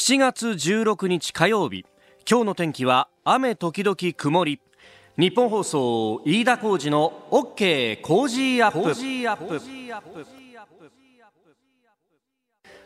[0.00, 1.84] 7月16日火曜日。
[2.26, 4.58] 今日の天気は雨時々曇り。
[5.18, 9.60] ニッポン放送飯田浩司の OK Cozy up。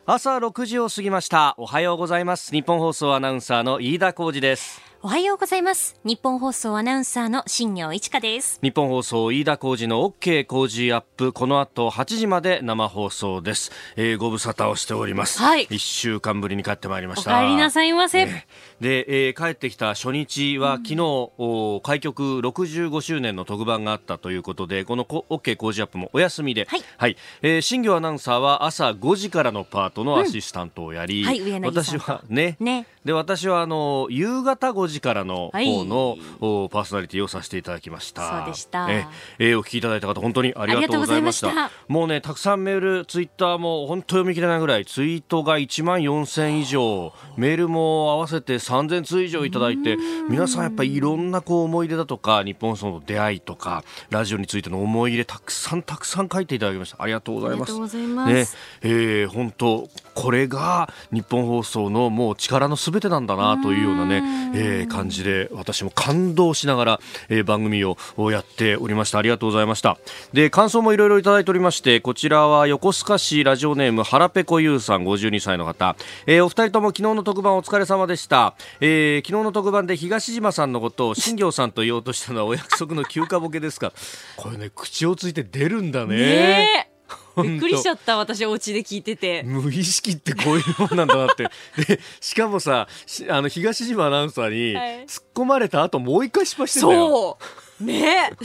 [0.05, 1.55] 朝6時を過ぎました。
[1.57, 2.51] おはようございます。
[2.51, 6.01] ニッポン放送アナウンサーの飯田浩司ですおはようございます。
[6.03, 8.59] ニッポン放送アナウンサーの新行市佳です。
[8.63, 11.35] ニッポン放送飯田浩司の OK Cozy up。
[11.35, 15.41] この後8時まで生放送です、えー、ご無沙汰をしております。
[15.41, 15.67] はい。
[15.67, 17.39] 1週間ぶりに帰ってまいりました。
[17.39, 18.47] お帰りなさいませ、ね
[18.81, 26.83] で、えー、帰ってきた初日は、昨日、お開局65周年の特番があったということでこの OK 工事アップもお休みで、はい。
[26.97, 27.17] はい。
[27.43, 32.57] えー、新業アナウンサーは朝5時からのパートのアシスタントをやり、うんはい私はね。
[32.59, 32.87] ね。
[33.05, 35.67] で私はあの夕方5時からのはい。
[35.67, 38.45] 方の、おパーソナリティをさせていただきました。
[38.45, 38.87] そうでした。
[38.91, 39.07] え
[39.39, 39.45] え。
[39.55, 41.71] ーお聞きいただいた方本当にありがとうございました。
[41.89, 47.13] もうねたくさんメールツイッターも本当読み切れないぐらいツイートが1万4000以上。
[47.37, 49.97] メールも合わせて3000通以上いただいて
[50.29, 57.03] 皆さんやっぱりいろんなこう思い出だとか日本その出会いとかラジオについての思い入れたくさんたくさん書いていただきました。
[57.03, 57.73] ありがとうございます。
[57.73, 58.33] ありがとうございます。
[58.55, 58.59] ね。
[58.83, 64.23] えー本当これが日本放送のもう力のすべてなんだなというようなね、
[64.55, 67.97] えー感じで私も感動しながら、えー番組を
[68.31, 69.19] やっておりました。
[69.19, 69.99] ありがとうございました。
[70.33, 83.93] で感想もいろいろいただいておりましてこちらは横須賀市ラジオネーム腹ペコユーさん52歳の方、えーお二人とも昨日の特番お疲れ様でした、えー昨日の特番で東島さんのことを新行さんと言おうとしたのはお約束の休暇ボケですか。
[84.37, 86.17] これね口をついて出るんだね。
[86.17, 86.94] ね
[87.43, 91.49] びっくりしちゃった私お家で聞いてて無意識ってこういうもんなんだなって。
[91.87, 97.09] で、しかもさ、しあの、東島アナウンサーにはい突っ込まれた後もう一回失敗してんだよ。
[97.09, 98.37] そうねえ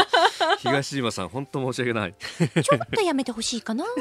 [0.60, 2.14] 東島さん、本当申し訳ない。
[2.62, 3.84] ちょっとやめてほしいかな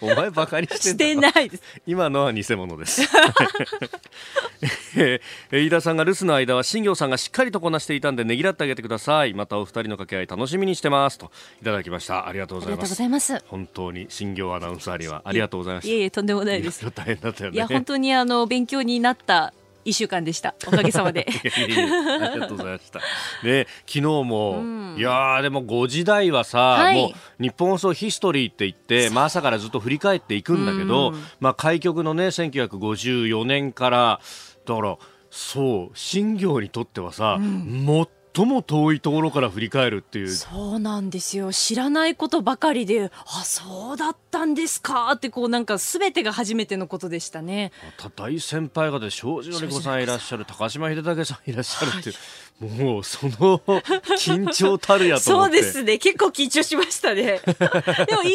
[0.00, 3.02] お前バカにしてないです今のは偽物です。
[4.96, 9.34] えー飯田さんが留守の間は新行さんがしっかりとこなしていたんでねぎらってあげてください。
[9.34, 11.18] またお二人の掛け合い楽しみにしてます。
[11.18, 11.30] と
[11.60, 12.26] いただきました。
[12.28, 13.42] ありがとうごございます。
[13.48, 15.90] 本当に新行アナウンサーにはありがとうございました。
[15.92, 17.18] いえいえとんでもないですいやね。
[17.52, 19.52] いや本当にあの勉強になった
[19.86, 20.54] 一週間でした。
[20.66, 21.26] おかげさまで。
[21.30, 23.00] ありがとうございました。
[23.44, 24.96] ね、昨日も、うん。
[24.98, 26.96] いやーでも5時台はさ、はい。
[26.96, 31.24] もう日本放送ヒストリーって言って、まあ朝からずっと振り返っていくんだけど、うん。
[31.38, 34.20] まあ開局のね、1954年から、
[34.66, 34.98] だから、
[35.30, 37.38] そう、新業にとってはさ、
[38.36, 40.28] 最も遠いところから振り返るっていう。
[40.28, 41.54] そうなんですよ。
[41.54, 47.72] 知らないことばかりであそうだったんですかってこうなんか全てが初めてのことでしたね。
[47.98, 52.12] また大先輩方で東海林のり子さんいらっしゃる高島秀武さんいらっしゃるってい。
[52.60, 53.58] う、もうその
[54.18, 55.96] 緊張たるやとそう思ってですね。
[55.98, 57.22] 結構緊張しましたね。
[57.24, 58.32] でも飯田さんもね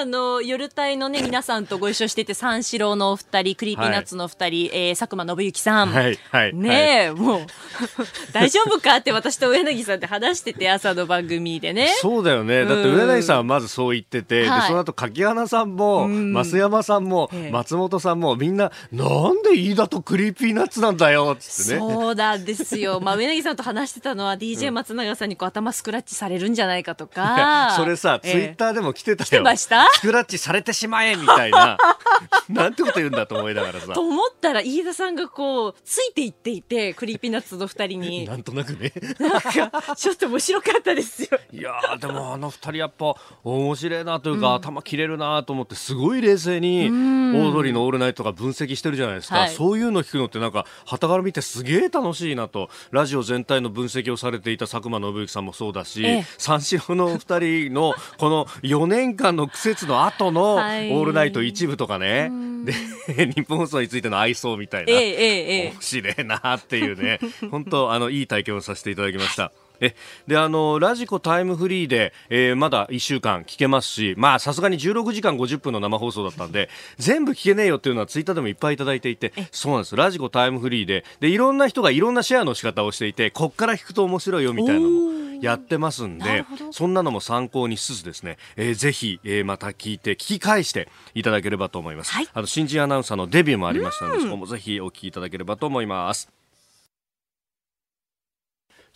[0.00, 6.18] あの夜帯のね皆さんとご一緒してて三四郎のお二人 Creepy Nuts のお二人、えー佐久間宣行さん、はい。
[6.30, 6.54] はい。
[6.54, 7.46] ねえ、もう
[8.32, 12.64] 大丈夫かって私と上柳さんって話してて朝の番組でねそうだよね。
[12.64, 21.78] だってうん上柳さんはまずそう言ってて、はいで、その後垣花さんも、うん増山さんも、ええ松本さんも、みんな、なんで飯田と Creepy Nuts なんだよ、つってね。
[21.78, 22.98] そうなんですよ。
[23.04, 27.74] まあ、上柳さんと話してたのは DJ 松永さんにこう頭スクラッチされるんじゃないかとか。
[27.76, 29.26] それさ、ツイッターでも来てたよ。
[29.26, 29.86] 来てました？
[29.94, 31.78] スクラッチされてしまえみたいな。
[32.48, 33.92] なんてこと言うんだと思いながらさ。
[33.94, 38.92] と思ったら飯田さんがこうついていっていて Creepy Nuts の二人になんとなくね。
[39.18, 41.38] なんかちょっと面白かったですよ。
[41.52, 43.14] いやーでもあの二人やっぱ
[43.44, 49.50] 面白いなというか、頭切れるなと思ってすごい冷静にオードリーの「オールナイト」とか分析してるじゃないですか、はい。
[49.50, 56.26] そういうの聞くのってなんか傍から見てすげえ楽しいなとラジオ全体の分析をされていた佐久間宣行さんもそうだし、ええ。
[56.38, 60.90] 三四郎のお二人のこの4年間の季節の後の「オはい。
[60.90, 62.30] ールナイト」一部とかね。
[62.64, 62.72] で
[63.32, 64.92] 日本放送についての愛想みたいな。
[64.92, 65.70] ええええええ。
[65.72, 67.20] 面白いなっていうね。
[67.50, 69.52] 本当あのいい体験をさせていただきました。
[69.80, 69.94] え
[70.26, 79.96] であのラジコタイムフリーで、えーまだ1週間聞けますしまあさすがに16時間50分の生放送だったんで全部聞けねえよっていうのはツイッターでもいっぱいいただいていてそうなんです。
[79.96, 81.04] ラジコタイムフリーで。
[81.20, 92.28] でいろんな人がいろんなシェアの仕方をしていてこっから聞くと面白いよみたいなのもやってますんでそんなのも参考にしつつですね、えーぜひ、えーまた聞いて聞き返していただければと思います、はい。
[92.32, 96.30] あの新人アナウンサーのデビューもありましたのでそこもぜひお聞きいただければと思います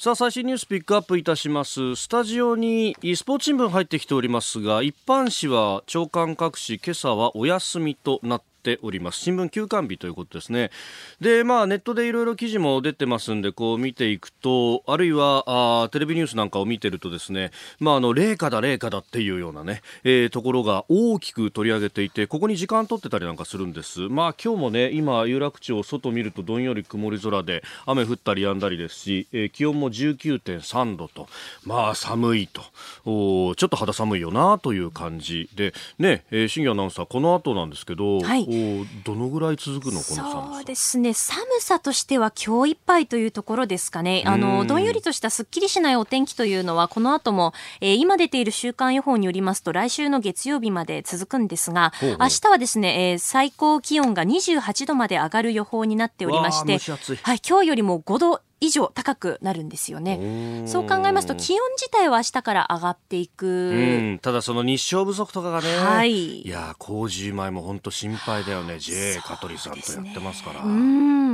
[0.03, 1.95] さあ最新ニュースピックアップいたします。
[1.95, 9.21] スタジオにスポーツ新聞入ってきておりますが一般紙は朝刊各紙今朝はお休みとなってております。
[9.21, 10.71] 新聞休刊日ということですね。
[11.21, 15.45] でまあネットでいろいろ記事も出てますんでこう見ていくとあるいは
[15.85, 24.01] あテレビニュースなんかを見てるとですねまああの霊下だ霊下だっていうようなね、えー、ところが大きく取り上げていてここに時間取ってたりなんかするんです。
[24.09, 31.29] まあ今日もね今有楽町を外見るとどんより曇り空で雨降ったり止んだりですし、えー、気温も19.3度と
[31.65, 32.63] まあ寒いと。
[33.05, 35.73] おちょっと肌寒いよなという感じで。
[35.99, 40.55] ね、えー、新アナウンサーこの後なんですけど、はい、おどのぐらい続くのこの寒さ？
[40.55, 41.15] そうですね。
[41.15, 44.25] 寒さとしては今日いっぱいというところですかね。
[44.27, 52.19] あのどんよりとしたすっきりしないお天気というのはこの後も、えー、今出ている週間予報によりますと来週の月曜日まで続くんですがほうほう。
[52.21, 56.79] 明日はですね、えー、最高気温が28度まで上がる予報になっておりまして
[57.23, 60.65] はい、今日よりも5度以上高くなるんですよね。
[60.67, 64.19] そう考えますと気温自体は明日から上がっていく。
[64.23, 68.79] ただその日照不足とかがね、はい、いや工事前も本当心配だよね。
[68.79, 70.61] J 香取さんとやってますから。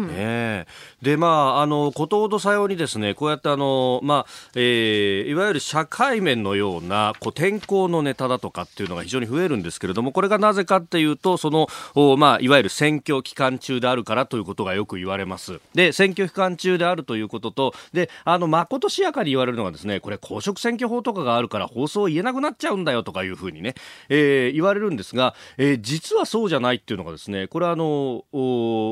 [0.06, 0.66] ね、
[1.02, 15.60] でまああのことほどさようにですねこうやってあのまあ、えー、いわゆる社会面のようなこう天候のネタだとかっていうのが非常に増えるんですけれどもこれがなぜかっていうとそのおまあいわゆる選挙期間中であるからということがよく言われます。
[15.74, 23.74] で選挙期間中であるということと、で、あの、まことしやかに言われるのがですね、これ公職選挙法とかがあるから放送を言えなくなっちゃうんだよとかいうふうにね、
[24.08, 28.24] えー、言われるんですが、えー、実はそうじゃないっていうのがですね、これはあの、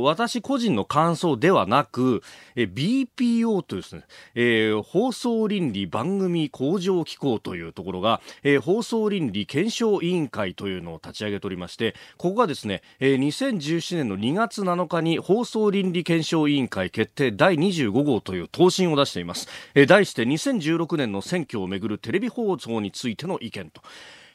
[0.03, 2.23] 私個人の感想ではなく、
[2.56, 4.05] え、BPO というですね、
[4.35, 23.83] えー、放送倫理番組向上機構というところが、えー、放送倫理検証委員会というのを立ち上げておりまして、ここがですね、えー、2017年の2月7日に放送倫理検証委員会決定第25号という答申を出しています、えー、題して2016年の選挙をめぐるテレビ放送についての意見と。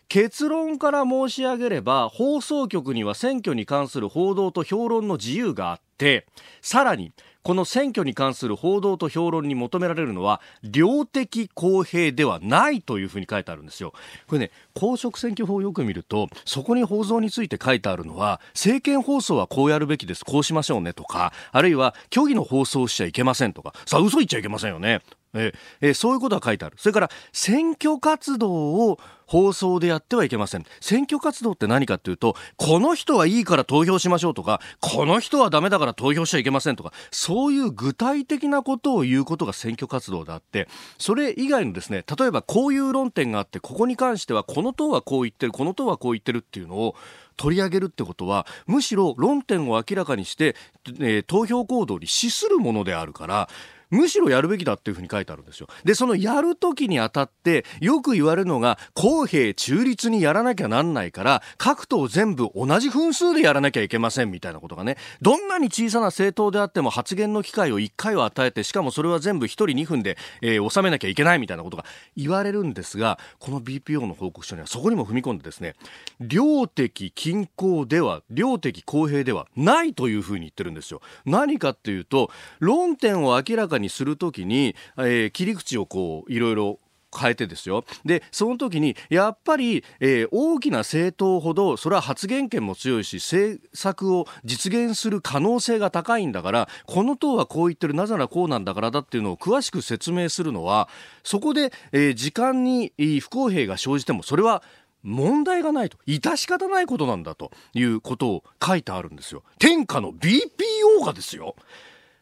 [0.09, 6.25] 結論から申し上げれば放送局には選挙に関する報道と評論の自由があって
[6.61, 13.93] さらにこの選挙に関する報道と評論に求められるのは量的公平ではないというふうに書いてあるんですよ。
[14.27, 25.01] これね、公職選挙法をよく見ると、そこに放送について書いてあるのは、政見放送はこうやるべきです、こうしましょうねとか、あるいは虚偽の放送しちゃいけませんとか、さあ嘘言っちゃいけませんよね。
[25.33, 26.77] ええそういうことが書いてある。
[26.77, 28.99] それから選挙活動を
[29.29, 30.65] 放送でやってはいけません。
[30.81, 40.67] 選挙活動って何かっていうと、この人はいいから投票しましょうとか、この人はダメだから投票しちゃいけませんとか、そういう具体的なことを言うことが選挙活動であって、
[40.97, 46.95] それ以外のですね、例えばこういう論点があって、ここに関してはこの党はこう言ってる、この党はこう言ってるっていうのを、
[47.37, 50.57] 取り上げるってことはむしろ論点を明らかにして、
[50.99, 53.49] えー、投票行動に資するものであるから
[53.89, 55.67] むしろやるべきだっていうふうに書いてあるんですよ。
[55.83, 71.85] で、そのやるときにあたって、よく言われるのが、公平中立にやらなきゃなんないから、各党全部同じ分数でやらなきゃいけませんみたいなことがね、どんなに小さな政党であっても発言の機会を1回は与えて、しかもそれは全部1人2分で、えー、収めなきゃいけないみたいなことが
[72.15, 75.75] 言われるんですが、この BPO の報告書にはそこにも踏み込んでですね、
[76.19, 81.01] 量的均衡では、量的公平ではないというふうに言ってるんですよ。
[81.25, 86.79] 何かっていうと、論点を明らかにするときに、えー、切り口をこういろいろ
[87.17, 87.85] 変えてですよ。
[88.05, 100.87] でその時にやっぱり、えー、大きな政党ほどそれは発言権も強いし政策を実現する可能性が高いんだからこの党はこう言ってるなぜならこうなんだからだっていうのを詳しく説明するのは
[101.23, 104.63] そこで、えー、時間に不公平が生じてもそれは
[105.01, 105.97] 問題がないと。
[106.07, 109.43] 致し方ないことなんだということを書いてあるんですよ。
[109.57, 111.55] 天下の BPO がですよ。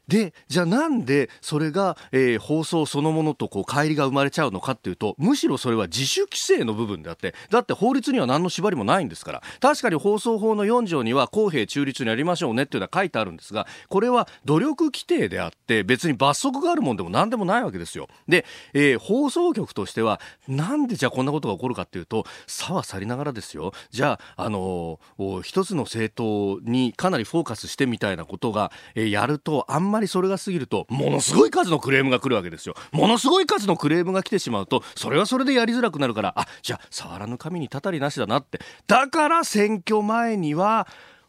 [0.07, 9.43] でじゃあなんでそれが、えー、放送そのものとこう乖離が生まれちゃうのかっていうとむしろそれは自主規制の部分であってだって法律には何の縛りもないんですから。
[9.59, 18.07] 確かに放送法の4条には公平中立にやりましょうねっていうのは書いてあるんですがこれは努力規定であって別に罰則があるもんでも何でもないわけですよ。
[18.27, 23.73] で、えー、放送局としてはなんでじゃあこんなことが起こるかっていうとさは去りながらですよ。
[23.91, 32.75] じゃあ、あのー、一つの政党にかなりフォーカスしてみたいなことが、えー、やるとあんまりそれが過ぎるとものすごい数のクレームが来るわけですよ。
[32.91, 38.59] ものすごい数のクレームが来てしまうとそれはそれでやりづらくなるからあじゃあ触らぬ神にたたりなしだなって。
[38.85, 40.87] だから選挙前には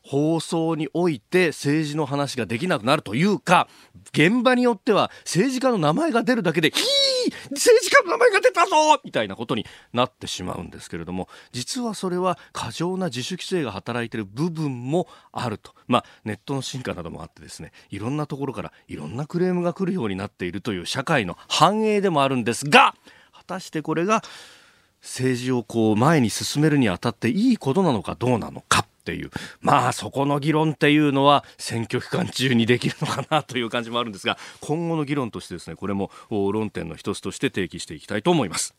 [0.08, 3.68] 放送において政治の話ができなくなるというか
[4.14, 8.74] 現場によっては政治家の名前が出るだけでヒー政治家の名前が出たぞ
[9.04, 22.94] みたいなことになってしまうんですけれども実はそれは過剰な自主規制が働いている部分もあると、まあ、ネットの進化などもあってですねいろんなところからいろんなクレームが来るようになっているという社会の繁栄でもあるんですが
[23.34, 24.22] 果たしてこれが
[25.02, 28.86] 政治をこう前に進めるにあたっていいことなのかどうなのか。
[29.08, 29.30] っていう。
[29.62, 38.74] まあそこの議論っていうのは選挙期間中にできるのかなという感じもあるんですが今後の議論としてですねこれも論点の一つとして提起していきたいと思います。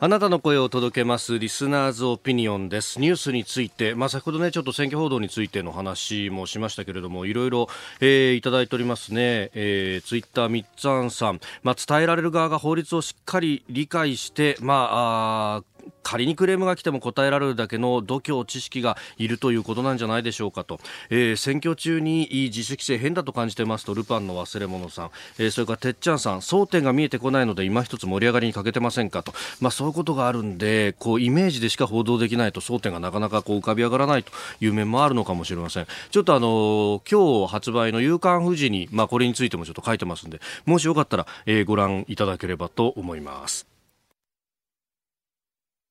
[0.00, 3.00] あなたの声を届けますリスナーズオピニオンです。
[3.00, 7.68] ニュースについて、まあ、先ほどねちょっと選挙報道についての話もしましたけれどもいろいろ、
[8.00, 35.86] えー、いただいておりますね、えー、ツイッターみっつんさん、まあ、伝えられる側が法律をしっかり理解してまああ仮にクレームが来ても答えられるだけの度胸、知識がいるということなんじゃないでしょうかと、えー、選挙中に自主規制変だと感じてますとルパンの忘れ物さん、えー、それからてっちゃんさん争点が見えてこないので今一つ盛り上がりに欠けてませんかと、まあ、そういうことがあるんでこうイメージでしか報道できないと争点がなかなかこう浮かび上がらないという面もあるのかもしれません。
[36.10, 43.73] ちょっとあの今日発売の夕刊富士に、まあ、これについてもちょっと書いてますんでもしよかったら、えー、ご覧いただければと思います。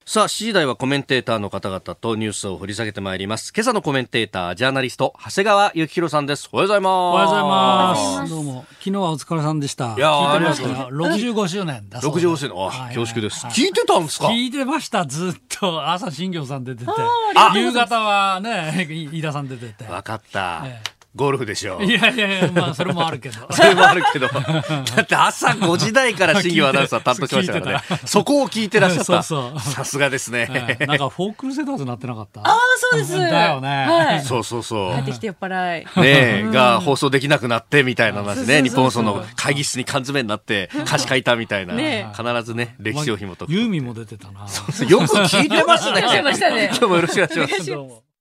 [0.05, 3.53] さあ、7時台はコメンテーターの方々とニュースを掘り下げてまいります。
[3.55, 6.49] 今朝のコメンテーター、ジャーナリスト、長谷川幸宏さんです。
[6.51, 6.91] おはようございます。
[6.91, 8.29] おはようございます。
[8.29, 9.95] どうも、昨日はお疲れさんでした。
[9.95, 10.89] いや聞いてましたよ。
[10.91, 14.27] 65周年だそうで65周年、あ、恐縮です、聞いてたんですか？
[14.27, 15.89] 聞いてました、ずっと。
[15.89, 16.91] 朝、新業さん出てて。
[17.55, 19.85] 夕方はね、飯田さん出てて。
[19.85, 20.63] わかった。
[20.65, 21.83] ええゴルフでしょう。
[21.83, 23.35] いやいやいや、まあ、それもあるけど。
[23.53, 24.27] それもあるけど。
[24.33, 24.41] だ
[25.03, 27.83] って朝5時台から新業アナウンサー担当しましたからね。
[28.05, 29.21] そこを聞いてらっしゃった。
[29.23, 29.59] そうそう。
[29.59, 30.77] さすがですね。
[30.87, 32.41] なんかフォークルセダーズなってなかった？
[32.41, 32.57] ああ、
[32.91, 33.15] そうです。
[33.15, 33.67] だよね。
[33.87, 34.21] はい。
[34.23, 34.95] そうそうそう。
[34.95, 35.85] 帰ってきて酔っ払い。
[35.85, 38.63] ねえ、が放送できなくなってみたいな話ね。
[38.63, 41.73] 日本その会議室に缶詰になって歌詞書いたみたいな。
[41.75, 43.53] 必ずね、歴史を紐解く。
[43.53, 44.39] ユーミンも出てたな。
[44.41, 45.99] よく聞いてますね。
[46.71, 48.12] 今日もよろしくお願いします。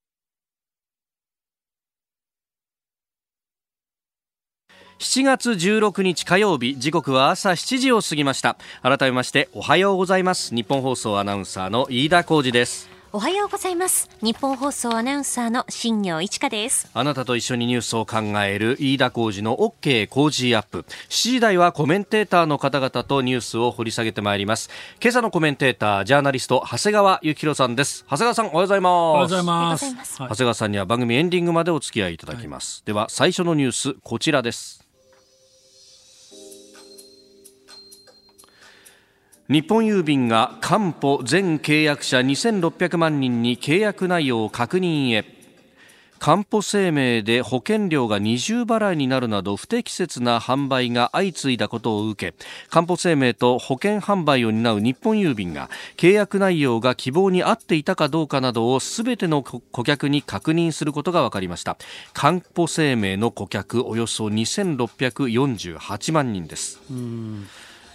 [5.03, 8.55] 7月16日火曜日時刻は朝7時を過ぎました。
[8.81, 10.55] 改めましておはようございます。
[10.55, 12.89] 日本放送アナウンサーの飯田浩二です。
[13.11, 14.09] おはようございます。
[14.21, 16.89] 日本放送アナウンサーの新業一華です。
[16.93, 20.85] あなたと一緒にニュースを考える飯田浩二の OK 工事アップ。
[21.09, 24.69] 7時台はコメンテーターの方々とニュースを掘り下げてまいります。
[25.01, 28.05] 今朝のコメンテータージャーナリスト長谷川幸宏さんです。
[28.09, 28.93] 長谷川さんおはようございます。
[28.93, 29.95] おはようございます。
[30.17, 34.82] 長谷川さんには番組エンディングまでお付き合いいただきます、はい、では最初のニュースこちらです
[39.53, 45.25] 日本郵便がかんぽ全契約者2600万人に契約内容を確認へ。
[46.17, 61.77] かんぽ生命で保険料が二重払いになるなど不適切な販売が相次いだことを受けかんぽ生命と保険販売を担う日本郵便が契約内容が希望に合っていたかどうかなどをすべての顧客に確認することが分かりました。
[62.13, 66.79] かんぽ生命の顧客およそ2648万人です。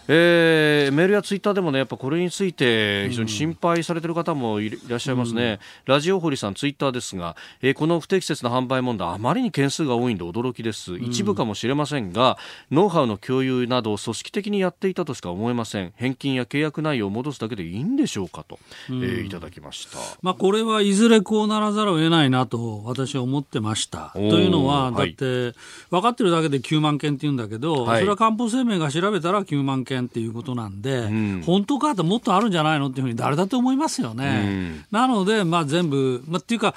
[0.08, 12.38] えー、メールやツイッターでもねやっぱこれについて非常に心配されている方もいらっしゃいますね、うん、ラジオ堀さんツイッターですが、えー、この不適切な販売問題あまりに件数が多いんで驚きです、うん、一部かもしれませんが
[12.70, 15.92] ノウハウの共有などを組織的にやっていたとしか思えません。
[15.96, 18.58] 返金や契約内容を戻すだけでいいんでしょうかと、
[18.90, 24.10] うん、えー、いただきました、まあ、これはいずれこうならざるを得ないなと私は思ってました。
[24.14, 25.54] というのはだって、
[25.90, 34.42] 分かってるだけで9万件って言うんだけど、はい、それは官報声明が調べたら9万件っていうことなんで、うん、本当かってもっとあるんじゃないのっていうふうに誰だって思いますよね。
[34.44, 36.74] うん、なので、まあ、全部、まあ、っていうか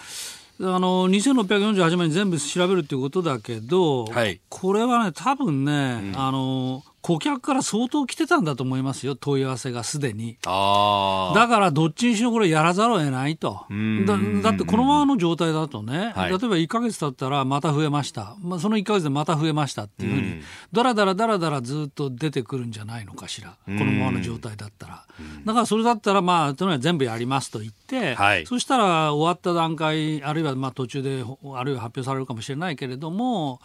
[0.59, 10.37] あの2648万に全部調べるっていうことだけど、はい、これはね多分ね、うん、あの顧客から相当来てたんだと思いますよ、問い合わせがすでに。
[10.43, 13.65] だからどっちにしろこれやらざるを得ないと。
[14.05, 20.41] だだってこのままの状態だとね、はい、例えば1か月経ったらまた増えました、まあ、その1か月でまた増えましたっていうふうに、
[20.71, 25.05] だらだらだらだらずっと出てくるんじゃないのかしら、このままの状態だったら。
[25.45, 31.23] だからそれだったら、まあ、とにかく全部やりますと言って、はい、そしたら終わった段階、あるいはまあ途中で、
[31.55, 33.59] あるいは発表されるかもしれないけれども、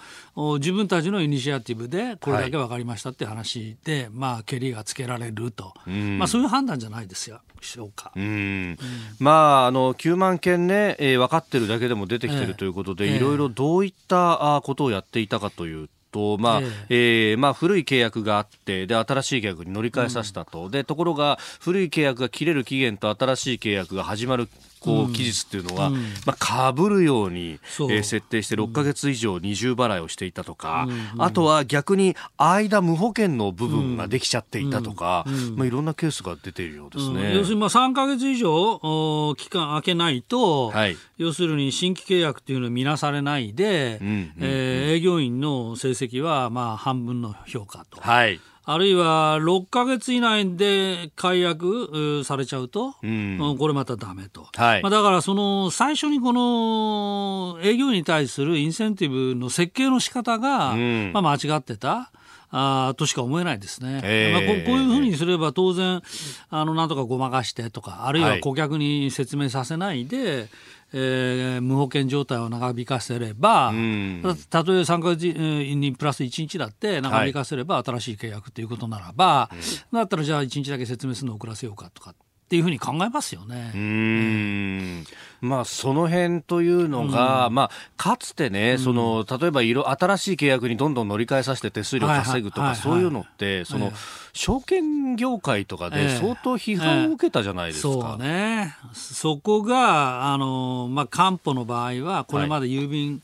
[0.59, 7.41] 自分たちのイニシアティブでこれだけ分かりましたって話で、まあ、けりがつけられると、まあ、そういう判断じゃないですよ。
[7.61, 8.13] しょうか。
[8.15, 8.79] うん、
[9.19, 17.33] まああの9万件ね、えー、分かってるだけでも出てきてるということで、えー、いろいろどういったことをやっていたかというと、まあ、え。
[17.33, 20.67] えー、まあ、古い契約があって、で、新しい契約に乗り換えさせたと。
[20.67, 24.49] うん、で、ところが、古い契約が切れる期限と新しい契約が始まる
[24.87, 25.91] こう期日っていうのが、
[26.25, 30.87] まあ、被るように、えー、設定して6か月以上二重払いをしていたとか、
[31.19, 35.25] あとは逆に間無保険の部分ができちゃっていたとか、
[35.57, 37.35] まあ、いろんなケースが出ているようですね。
[37.35, 43.99] 要するにまあ3か月以上期間空けないと、はい、要するに新規契約っていうのを見なされないで、
[44.41, 48.01] え営業員の成績はまあ半分の評価と。
[48.01, 62.11] はいあるいは6か月以内で解約されちゃうと、うん、これまただめと、はい、まあ、だからその最初にこの営業に対するインセンティブの設計の仕方が、うん、まあ、間違ってた。
[62.51, 66.01] あとしか思えないですね、えー、まあ、こういうふうにすれば当然
[66.49, 70.49] あのなんとかごまかしてとかあるいは顧客に説明させないで、はい
[70.99, 82.15] えー、無保険状態を長引かせれば、うん、たとえ3か月にプラス1日だって長引かせれば新しい契約ということならば、はい、だったらじゃあ1日だけ説明するのを遅らせようかとかっ
[82.49, 83.73] ていうふうに考えますよね。
[83.75, 85.05] うん、
[85.41, 93.93] まあ、その辺というのが、うん、まあ、かつてね、うん、その例えば色新しい契約にどんどん乗り換えさせて手数料稼ぐとか、そういうのって、その、
[94.33, 97.89] 証券業界とかで相当批判を受けたじゃないですか。
[97.89, 98.77] えそうね。
[98.93, 103.23] そこが、あの、まあ、官報の場合は、これまで郵便、はい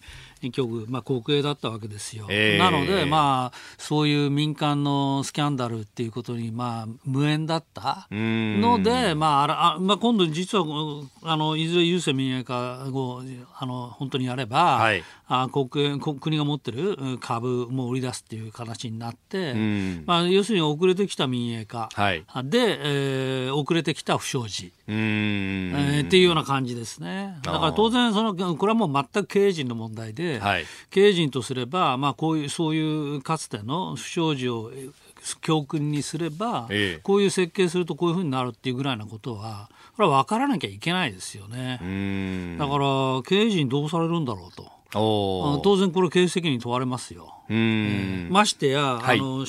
[0.50, 2.26] 局、まあ、国営だったわけですよ。
[2.28, 10.64] えー、なので、まあ、そういう民間のスキャンダルっていうことに、まあ、無縁だったので、まああまあ、今度、実は
[11.22, 13.22] あのいずれ郵政民営化を
[13.58, 15.04] あの本当にやれば、はい、
[15.40, 19.54] あ国国が持ってる株も売り出すっていう形になって、
[20.04, 22.78] まあ、要するに遅れてきた民営化、はい、で、
[23.46, 24.72] えー、遅れてきた不祥事。
[24.86, 27.38] えー、っていうような感じですね。
[27.42, 34.70] だから当然その、これはもう全く経営陣の問題で、はい、経営陣とすれば、まあ、こういうそういうかつての不祥事を
[35.40, 42.56] 教訓にすれば、ええ、こういう設計するとこういうふうになるっていうぐらいなことは、これは分からなきゃいけないですよね。
[42.58, 44.81] だから、経営陣どうされるんだろうと。
[44.92, 47.34] 当然これ経営責任問われますよ。
[47.48, 49.44] えー、ましてや、はい、あの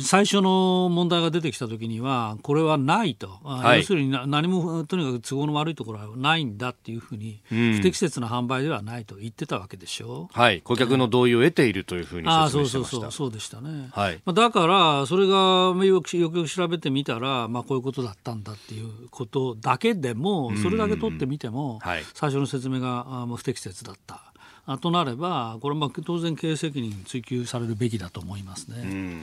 [0.00, 10.30] 最初の問題が出てきたときには、これはないと、はい、要するに何もとにかく都合の悪いところはないんだっていうふうに、うん、不適切な販売ではないと言ってたわけでしょ。
[10.34, 12.78] う、はい、顧客の同意を得ているというふうに説明してました。
[12.78, 13.12] あそうそうそう。
[13.12, 24.32] そうでしたね、はい、だから、それがよくよく調べてみたら、まあ、こういうことだったんだっていうことだけでも、それだけ取ってみても、はい、最初の説明が不適切だった。
[24.80, 28.76] となれば、これは当然経営責任追及されるべきだと思いますね。
[28.82, 29.22] うん。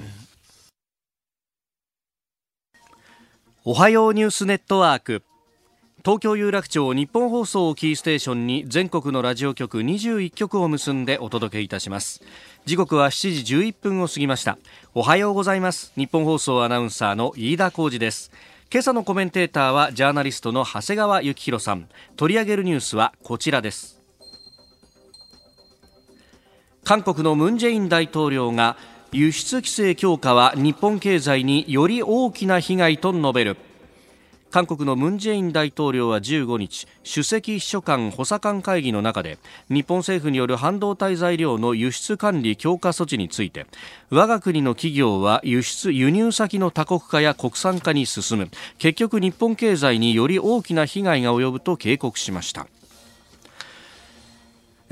[3.63, 5.24] おはようニュースネットワーク。
[6.03, 12.24] 東京有楽町日本放送をキーステーションに全国のラジオ局21局を結んでお届けいたします。
[12.65, 14.57] 時刻は7時11分を過ぎました。
[14.96, 15.92] おはようございます。
[15.96, 18.31] 日本放送アナウンサーの飯田浩二です。
[18.72, 21.87] 今朝のコメンテーターはジャーナリストの長谷川幸宏さん。
[22.15, 24.00] 取り上げるニュースはこちらです
[26.83, 28.75] 韓国のムン・ジェイン大統領が
[29.11, 33.57] 輸出規制強化は日本経済により大きな被害と述べる。
[34.50, 39.37] 韓国のムン・ジェイン大統領は15日首席秘書官補佐官会議の中で
[39.70, 43.65] 日本政府による半導体材料の輸出管理強化措置について
[44.09, 48.50] 我が国の企業は輸出輸入先の多国化や国産化に進む。
[48.77, 52.67] 結局日本経済により大きな被害が及ぶと警告しました。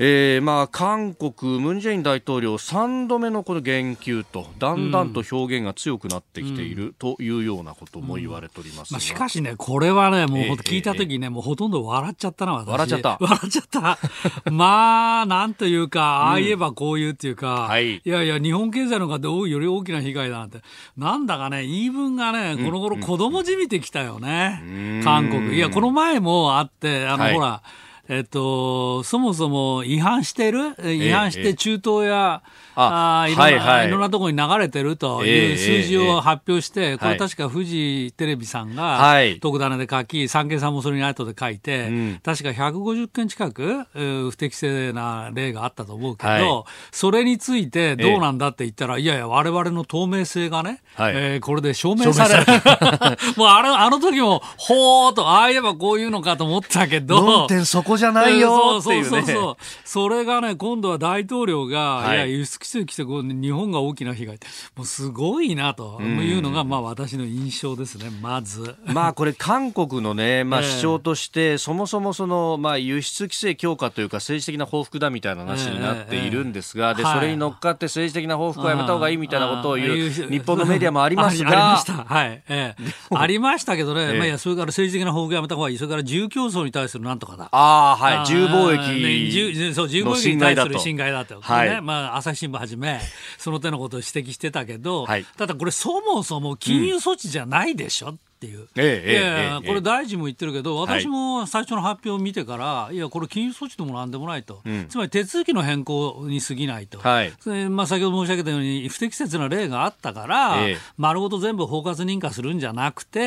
[0.02, 8.94] えーまあ、韓国、ムン・ジェイン大統領3度目のこの言及とだんだんと表現が強くなってきているというようなことも言われております、うん。
[8.94, 12.68] まあ、しかしね、これはね、もう聞いたときね、えー、もうほとんど笑っちゃったな、私。
[12.70, 13.18] 笑っちゃった。
[13.20, 13.98] 笑っちゃった。
[14.50, 20.62] まあ、なんというか、ああ言えばこう言うっていうか、うんはい、いやいや、日本経済の方がより大きな被害だなんて、
[20.96, 24.66] なんだかね、言い分がね、この頃子供じみてきたよね、う
[25.00, 25.54] ん、韓国。
[25.54, 27.62] いや、この前もあって、あの、はい、ほら、
[28.10, 30.74] えっと、そもそも違反してる？
[30.84, 32.42] 違反して中東や、
[32.74, 52.46] あいろんな、はいはい、いろんなところに流れてるという数字を発表して、これ確かフジテレビさんが特ダネで書き、産経さんもそれに後で書いて、うん、確か150件近く不適正な例があったと思うけど、はい、それについてどうなんだって言ったら、いやいや、われわれの透明性がね、はい、えー、これで証明される。
[53.36, 59.08] もうあの、あの時も、ほーと、ああ言えばこういうのかと思ったけど、論点そこじゃないよっていうね。
[59.08, 59.56] そうそうそう。
[59.84, 64.38] それがね、今度は大統領が、はい、いや、輸出規制来てこう、日本が大きな被害
[64.76, 68.76] もうすごいなというのが、まあ私の印象ですね、まず。
[68.92, 81.50] まあこれ、韓国のね、まあ主張として、そもそもその、まあ輸出規制強化というか、政治的な報復だみたいな話になっているんですが、で、それに乗っかって政治的な報復はやめた方がいいみたいなことを言う、日本のメディアもありますが。
[81.50, 82.04] ありました。
[82.04, 82.42] はい。
[82.48, 82.84] ええ、
[83.14, 87.48] ありましたけどね、まあいや、それから政治的な報復やめた方がいい、それから自由競争に対するなんとかだ。
[87.52, 88.18] ああ、はい。
[88.20, 91.70] 自由貿易ね、そう自由貿易に対する侵害だと、はい。
[91.70, 93.00] ねまあ、朝日新聞はじめ
[93.38, 107.32] その手のことを指摘してたけど、はい、ただこれそもそも金融措置じゃないでしょ、うんっていう、ええいやいやこれ、大臣も言ってるけど、私も最初の発表を見てから、い、や、これ、金融措置でもなんでもないと、うん、つまり手続きの変更に過ぎないと、はい。
[107.68, 113.20] まあ、先ほど申し上げたように、不適切な例があったから、ええ、丸ごと全部包括認可するんじゃなくて、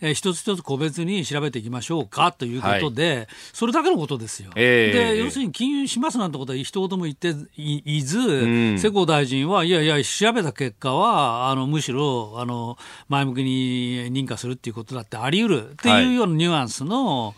[0.00, 4.52] うん、え一つ一つ個別に調べていきましょうかということで、はい、それだけのことですよ。
[4.56, 17.34] えで要するに金融しますなんてことは一言も言っていず、うん、世耕大臣は、いやいや、調べた結果は、あのむしろあの前向きに認可するっていうことだってあり得るっていうようなニュアンスの、はい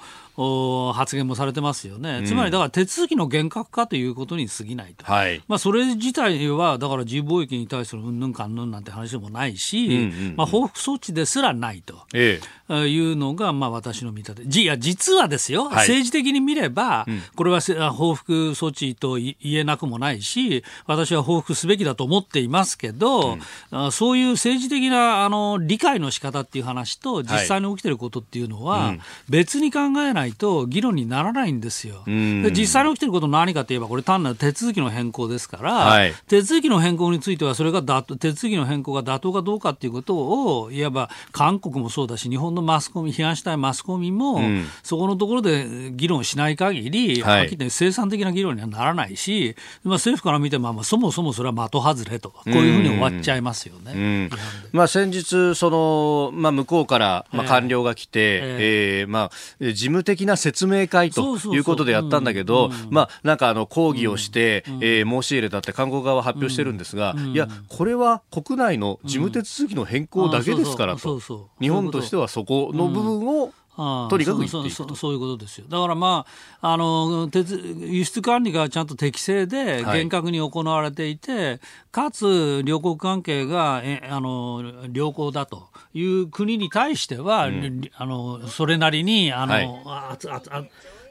[0.94, 17.61] 発言もされてますよね、うん、つまりだから手続きの厳格化ということに過ぎないと、はい、まあ、それ自体はだから自由貿易に対するうんぬんかんぬんなんて話でもないし、うんうんうん、まあ、報復措置ですらないと、ええ、いうのがまあ私の見立て、じいや実はですよ、はい、政治的に見れば、これは
[17.92, 23.38] 報復措置と言えなくもないし、私は報復すべきだと思っていますけど、
[23.72, 28.94] うん、そういう政治的なあの理解の仕方っていう話と、実際に起きてることっていうのは、
[29.29, 32.02] 別に考えないないと議論にならないんですよ。
[32.06, 53.92] で実際に起きてること何かといえば、これ単なる手続きの変更ですから、はい、手続きの変更については、それが手続きの変更が妥当かどうかということを、いわば韓国もそうだし、日本のマスコミ、批判したいマスコミも、うん、そこのところで議論しない限り、はっきり言って生産的な議論にはならないし、まあ、政府から見ても、まあ、そもそもそれは的外れと、こういうふうに終わっちゃいますよね。
[53.94, 54.00] うん。
[54.00, 54.30] うん、
[54.72, 71.20] まあ、先日その、まあ、向こうから、まあ、官僚が来て、えー、えー、まあ、事務的な説明会ということでやったんだけど、まあ、なんかあの抗議をして、うん、えー、申し入れたって韓国側は発表してるんですが、いや、これは国内の事務手続きの変更だけですからと、
[71.61, 74.18] 日本としてはそこの部分を、と。
[74.18, 75.66] にかくそうそういうことですよ。
[75.68, 76.26] だからま
[76.60, 81.60] あ、あの、輸出管理がちゃんと適正で厳格に行われていて、はい、
[81.92, 84.62] かつ両国関係がえあの
[84.92, 90.64] 良好だという国に対しては、うん、あのそれなりにあの、はい、あああ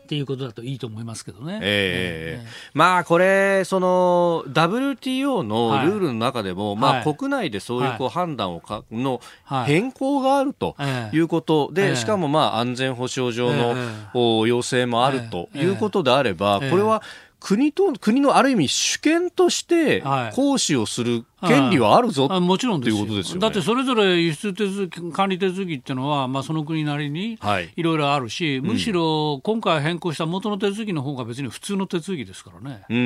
[0.07, 1.59] っていうことだといいと思いますけどね。
[1.61, 9.19] えー、えー、まあこれその WTO のルールの中でも、はい、まあ国内でそういうこう判断をかの
[9.65, 10.77] 変更があると
[11.11, 17.03] いうことで、しかもまあ安全保障上の、要請もあるということであれば、これは
[17.41, 20.01] 国と国のある意味主権として
[20.33, 27.37] 行使をする権利はあるぞ、はい、もちろんですよ、ね、だってそれぞれ輸出手続き管理手続きっていうのは、まあ、その国なりに
[27.75, 27.83] い。
[27.83, 32.99] ろいろあるし、はい、むしろ今回変更した元の手続きの方が別に普通の手続きですからね、うんえ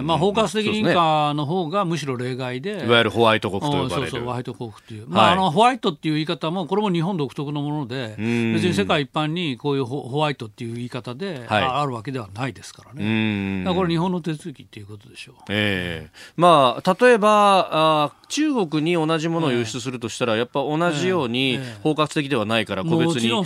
[0.00, 3.90] ー、まあ、包括的認可の方がむしろ例外で、いわゆるホワイト国と呼ばれる。
[3.90, 15.34] そうそうホワイト国っていう、まあ、あのホワイトっていう言い方も、これも日本独特のもので、別に世界一般にこういうホワイトっていう言い方で、はい、あるわけではないですからね、だからこれ、日本の手続きっていうことでしょう。
[15.48, 23.40] えーまあ、例えばあ中国に同じものを輸出するとしたら、やっぱ同じように包括的ではないから個別にチェ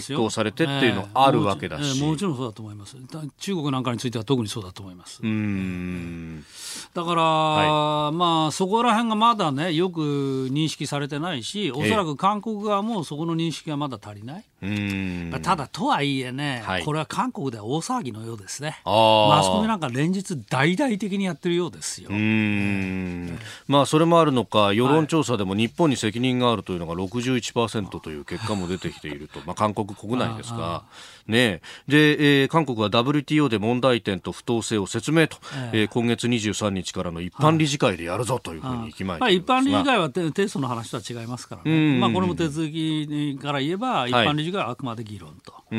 [0.00, 2.96] ックをされてっていうのがあるわけだし、もちろんそうだと思います。
[3.38, 5.20] 中国なんかについては特にそうだと思います。
[5.22, 6.44] うん。
[6.92, 15.40] だから、はい、まあそこら辺がまだねよく認識されてないしおそらく韓国側もそこの認識がまだ足りない、うん。
[15.42, 18.80] ただとはいえね、はい、これは韓国では大騒ぎのようですね。
[18.84, 22.10] マスコミなんか連日大々的にやってるようですよ。
[22.10, 30.84] うんまあそれもあるのか、世論調査でも日本に責任があるというのが61%という結果も出てきていると、まあ、韓国国内ですが、
[31.30, 35.38] ね、で、えー、韓国は WTO で問題点と不当性を説明と、
[35.72, 45.52] えー、今月23日からの一般理事会でやるぞというふうに決まあ、一般理事会はテストの話とは違いますからね、まあ、これも手続きから言えば、一般理事会はあくまで議論と。
[45.52, 45.76] はい、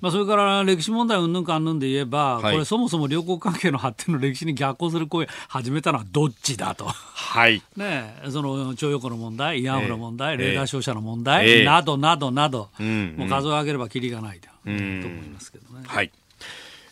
[0.00, 6.86] まあ、それから歴史問題うんぬんかんぬんで言えば、これ、そもそも両国関係の発展の歴史に逆行する声始めたのはどっちだと。
[6.86, 14.53] はい、ね、その徴用工の問題、慰安婦の問題、えー、レーダー照射の問題、えー、などなどなど、もう数を上げればきりがないと。
[14.64, 15.84] と思いますけどね。
[15.86, 16.10] はい。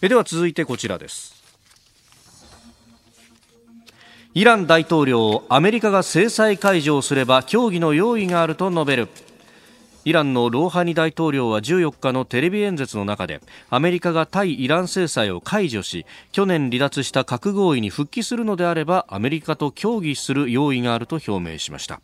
[0.00, 1.42] えでは続いてこちらです。
[4.34, 9.08] イラン大統領、アメリカが制裁解除をすれば協議の用意があると述べる。
[10.04, 22.00] イランのローハニ大統領は14日のテレビ演説の中でアメリカが対イラン制裁を解除し去年離脱した核合意に復帰するのであればアメリカと協議する用意があると表明しました。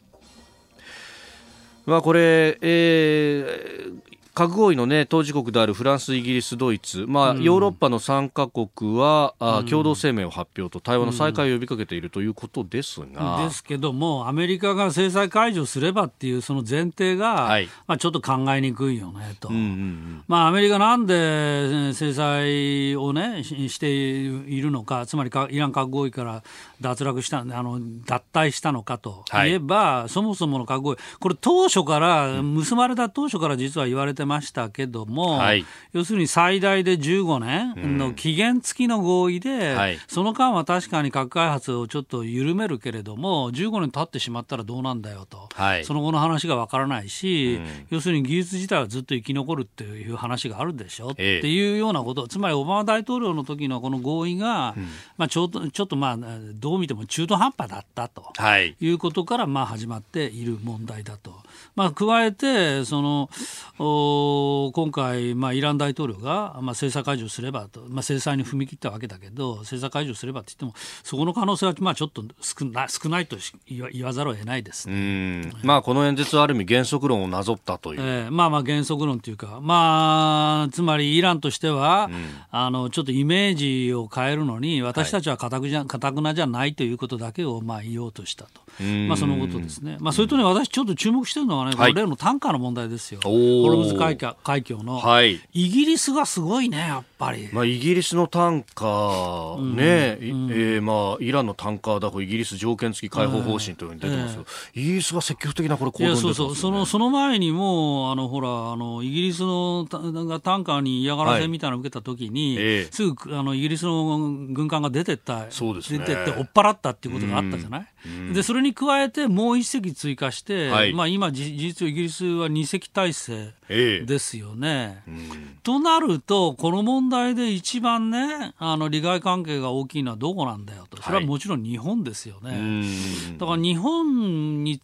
[1.87, 4.01] まあ、これ、えー、
[4.39, 26.45] 核合意の、ね、当事国であるフランス、イギリス、ドイツ、まあ、ヨーロッパの3カ国は、あ共同声明を発表と対話の再開を呼びかけているということですが、ですけども、アメリカが制裁解除すればっていうその前提が、はい、まあ、ちょっと考えにくいよねと、うんうんうん、まあ、アメリカなんで制裁を、ね、しているのか、つまりイラン核合意から
[26.81, 29.51] 脱落したあの脱退したのかとい。
[29.51, 56.19] えば、はい、そもそもの核合意、これ、当初から、結ばれた当初から実は言われてましたけども、はい、要するに最大で15年の期限付きの合意で、うん、その間は確かに核開発をちょっと緩めるけれども、15年経ってしまったらどうなんだよと、はい、その後の話がわからないし、うん、要するに技術自体はずっと生き残るっていう話があるでしょ、ええ、っていうようなこと、つまりオバマ大統領の時のこの合意が、うん、まあ、ちょっとちょっとまあ
[56.55, 61.35] どう見ても中途半端だったと、はい、いうことからまあ始まっている問題だと。
[61.79, 63.31] まあ、加えてその
[63.79, 73.37] 今回、まあ、イラン大統領が、まあ、制裁解除すればと、まあ、制裁に踏み切ったわけだけど制裁解除すればって言ってもそこの可能性は、まあ、ちょっと少な少ないと
[73.69, 93.31] 言わざるを得ないです、ね、まあ、この演説はある意味原則論をなぞったという、えー、まあまあ原則論というか、まあ、つまりイランとしては、うん、あのちょっとイメージを変えるのに私たちはかたくじゃ、はい、くなじゃないということだけをまあ言おうとしたと、まあ、そのことですね、まあ、それとね私ちょっと注目してるのはね、はい、例の単価の問題ですよ、ホ
[93.71, 97.49] ルムズ海峡海峡の、はい、イギリスがすごいね、やっぱり。
[97.53, 106.57] まあ、イギリスの単価、うん、ね、うん、えー、まあ、イランの単価だとイギリス条件付き解放方針というふうに出てますよ、えー、イギリスが積極的なこれ行動に出てます、ね、そうそう。
[106.57, 112.89] そのその前にもあのほらあのイギリスのが単価に嫌がらせみたいなのを受けたときに、はいえ。
[112.91, 114.19] ー、すぐあのイギリスの
[114.51, 125.03] 軍艦が出てったそうです、ね、出てって追っ払ったっていうことがあったじゃない、うん、でそれに加えてもう一隻追加して、はい、まあ、今事実上イギリスは二隻体制ですよね。
[125.07, 132.51] えーうん、となると、この問題で一番ね、あの利害関係が大きいのはどこなんだよと、それはもちろん日本ですよね。
[132.51, 134.81] はい、だから日本に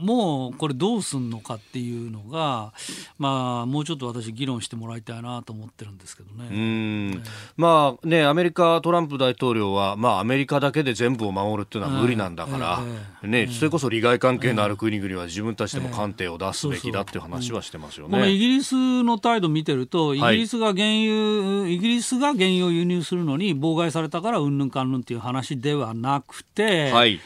[0.00, 2.72] もこれどうすんのかっていうのが、
[3.18, 6.48] まあ、もうちょっと私、議論してもらいたいなと思ってるんですけどね。
[6.50, 7.22] えー、
[7.56, 12.80] まあね、アメリカ、トランプ大統領は、まあ、アメリカだけで全部を守るっていうのは無理なんだから、
[13.22, 18.30] えー、ね、それこそ利害関係のある国々は自分たちでも艦艇を出すべきだっていう話はしてますよね。
[18.30, 27.20] イギリスの態度見てると、イギリスが原油、はい、イギリスが原油を輸入するのに妨害されたからうんぬんかんぬんっていう話ではなくて、はい。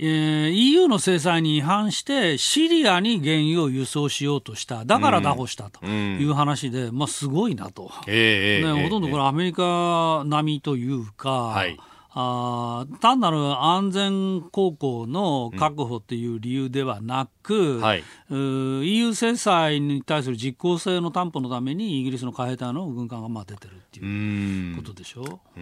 [0.00, 11.76] えー、EU の制裁に違反して、シリアに原油を輸送しようとした、だから拿捕したという話で、うん、まあ、すごいなと、えー、ね、ほとんどこれ、アメリカ並みというか、はい
[12.10, 25.40] あ単なる安全航行の確保という理由ではなく、はい、EU 制裁に対する実効性の担保のためにイギリスの海兵隊の軍艦がまあ出てるっていうことでしょ？
[25.56, 25.60] う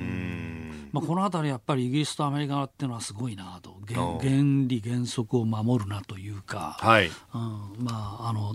[0.92, 4.18] まあ、このあたりやっぱりイギリスとアメリカっていうのはすごいなと原
[4.66, 7.06] 理原則を守るなというか、はい。
[7.06, 7.12] うん、
[7.84, 8.54] まああの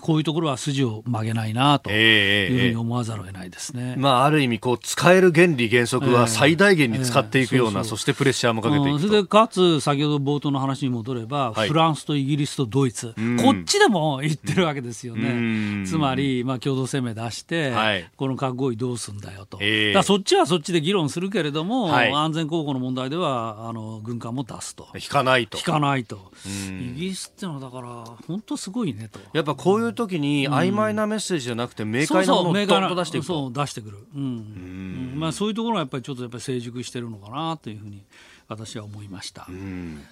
[0.00, 3.82] こういうところは筋を曲げないなというふうに思わざるを得ないですね。
[3.82, 15.86] えーえー、まあ、ある意味こう使える原理原則は最大限に使っていくような、えー、そしてプレッシャーもかけていくそれでかつ先ほど冒頭の話に戻れば、はい、フランスとイギリスとドイツ、こっちでも言ってるわけですよね。
[15.86, 24.88] つまり、まあ、共同声明出して、はい、この核合意どうすんだよと、えー、だそっちはそっちで議論するけれども、はい、安全航行の問題ではあの軍艦も出すと。
[24.94, 25.58] 引かないと。
[25.58, 26.32] 引かないと。
[26.46, 29.20] イギリスっていうのはだから本当すごいねと。
[29.32, 33.98] やっぱこういう時に曖昧なメッセージじゃなくて明快なものをドンと出していくそう出してくる。
[34.14, 34.22] うん。
[34.22, 38.04] うんまあそういうところがやっぱりちょっとやっぱり成熟してるのかなというふうに
[38.48, 39.46] 私は思いました。
[39.48, 40.02] うん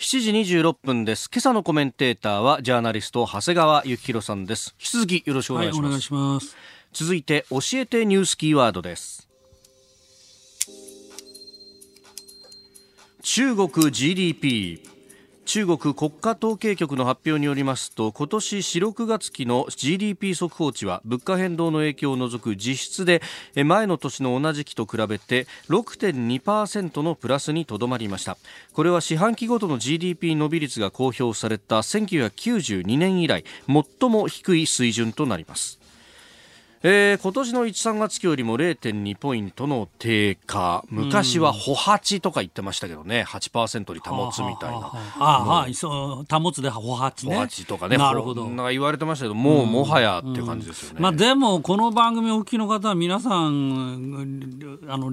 [0.00, 1.28] 7時26分です。
[1.28, 4.76] 今朝のコメンテーターはジャーナリスト長谷川幸宏さんです。
[4.78, 5.82] 引き続きよろしくお願いします。
[5.82, 6.56] はい、お願いします
[6.92, 9.27] 続いて教えてニュースキーワードです。
[13.30, 14.80] 中国 GDP
[15.44, 23.20] 中国国家統計局の発表によりますと今年4、6月期の GDP 速報値は物価変動の影響を除く実質で
[23.54, 28.38] 前の年の同じ期と比べて6.2%のプラスにとどまりました。
[28.72, 35.78] これは四半期ごとの GDP 伸び率が公表された1992年以来最も低い水準となります。
[36.82, 40.84] えー、今年の1、3月期よりも0.2ポイントの低下。
[40.88, 44.92] 昔は歩八とか言ってましたけどね、8%に保つみたいな。
[45.18, 47.34] ああ、そう、保つで歩八ね。
[47.34, 47.96] 歩八とかね。
[47.96, 48.48] なるほど。
[48.48, 51.00] な言われてましたけど、もうもはやっていう感じですよね。
[51.00, 55.10] まあでも、この番組お聞きの方は皆さん、あの、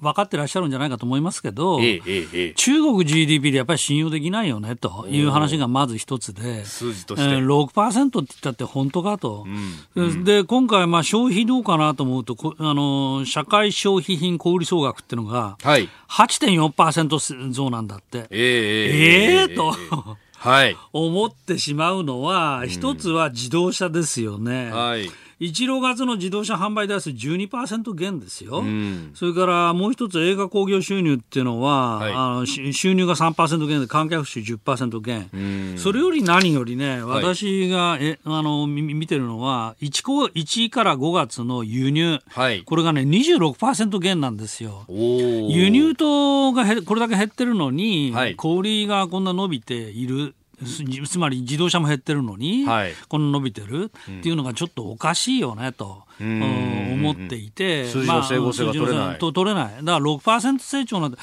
[0.00, 9.46] 分かってらっしゃるんじゃないかと思いますけど、えええ、中国 GDP でやっぱり信用できないよねという話がまず一つで、数字として、えー、6%って言ったって本当かと、
[9.94, 18.26] うん、で今回、消費どうかなと思うとあの、社会消費品小売総額っていうのが、はい、8.4%増なんだって。
[18.30, 19.74] えー、えー、えー、と。
[20.38, 24.70] はい、思ってしまうのは、一つは自動車ですよね。
[24.70, 44.84] はい1月の自動車販売台数12%減ですよ、うん、それからもう一つ映画興行収入っていうのは、はい、あの収入が3%減で観客数10%減、うん、それより何よりね私が、はい、えあの見てるのは 1, 1から5月の輸入、はい、これがね26%減なんですよ。
[44.88, 50.34] 輸入とがこれだけ減ってるのに、小売がこんな伸びている
[51.06, 53.90] つまり自動車も減ってるのに、はい、この伸びてる。
[54.10, 59.18] っていうのがちょっとおかしいよねと、うん、思っていて、数字の整合性が取れない。
[59.18, 59.84] と取れない。
[59.84, 61.18] だから6%成長なんて、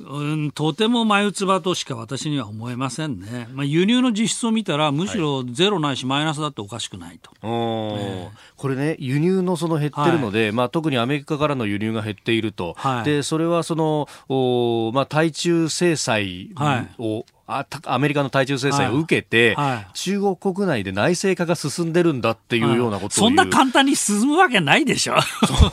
[0.00, 3.48] うん、とても眉唾としか私には思えませんね。
[3.52, 7.30] まあ、輸入の実質を見たら、むしろゼロないしマイナスだっておかしくないと。
[7.42, 12.74] えー、これね、輸入のその減ってるので、はい、まあ、特にアメリカからの輸入が減っていると。
[12.78, 16.78] はい、で、それはその、おまあ、対中制裁を、は
[17.20, 17.24] い
[17.58, 19.70] あアメリカの対中制裁を受けて、はい。
[19.70, 25.16] はい、中国国内で内製化が進んでるんだっていうようなことをそんな簡単に進むわけないでしょ、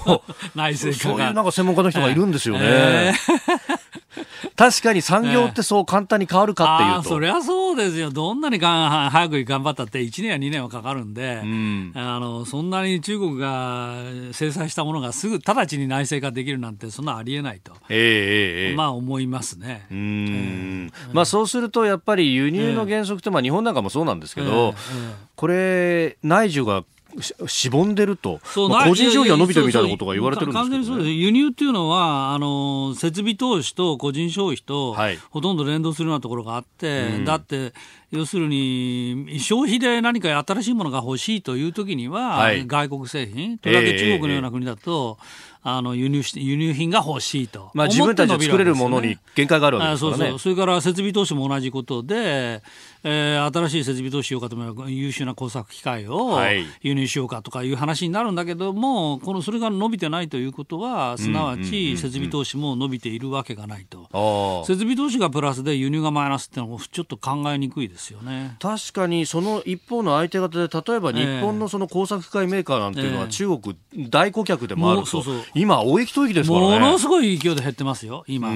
[0.55, 2.61] 内製化そういうなんか専門家の人がいるんですよね。
[2.63, 3.87] えー
[4.55, 7.09] 確かに産業ってそう簡単に変わるかっていうと。
[7.09, 8.09] そりゃそうですよ。
[8.09, 13.95] どんなにが早く頑張ったって1年や2年はかかるんで、うん、あの、そんなに中国が
[14.31, 17.73] 制裁したものがすぐ直ちに内製化できるなんてそんなありえないと。
[17.89, 19.85] ええー、まあ思いますね。
[19.91, 24.73] うん、えー、まあそうするとやっぱり輸入の原則って、まあ日本なんかもそうなんですけど、
[25.35, 26.83] これ内需が
[27.47, 31.09] しぼんでると、まあ、個人消費が伸びてるみたいなことが言われてるんですけど、ね、完全にそうです。
[31.09, 34.95] 輸入っていうのはあの設備投資と個人消費と、
[35.29, 37.73] ほとんど連動するようなところがあって、うん、だって
[38.11, 50.17] 要するに消費で何か新しいものが欲しいという時には、はい、外国製品とりわけ中国のような国だと、えーあの輸入し輸入品が欲しいと、まあ、自分たちで作れるものに限界があるわけですからね。
[50.17, 50.39] そうそう。
[50.39, 52.61] それから設備投資も同じことで、
[53.03, 56.39] えー、新しい設備投資しようかと思えば優秀な工作機械を
[56.81, 68.57] 輸入しようかとかいう話になるんだけども、このそれが伸びてないということはすなわち設備投資も伸びているわけがないと、設備投資がプラスで輸入がマイナスっていうのはちょっと考えにくいですよね。
[68.59, 73.77] 確かにその一方の相手方で例えば日本のその工作機械メーカーなんていうのは中国
[74.09, 76.79] 大顧客でもあると、そうそう今大行きとですからね。
[76.79, 78.49] ものすごい勢いで減ってますよ今。
[78.49, 78.51] あ